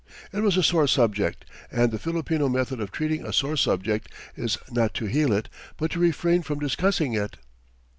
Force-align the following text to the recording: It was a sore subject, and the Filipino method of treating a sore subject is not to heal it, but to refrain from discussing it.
It 0.33 0.39
was 0.39 0.57
a 0.57 0.63
sore 0.63 0.87
subject, 0.87 1.45
and 1.71 1.91
the 1.91 1.99
Filipino 1.99 2.49
method 2.49 2.79
of 2.79 2.91
treating 2.91 3.23
a 3.23 3.31
sore 3.31 3.55
subject 3.55 4.09
is 4.35 4.57
not 4.71 4.95
to 4.95 5.05
heal 5.05 5.31
it, 5.31 5.47
but 5.77 5.91
to 5.91 5.99
refrain 5.99 6.41
from 6.41 6.57
discussing 6.57 7.13
it. 7.13 7.37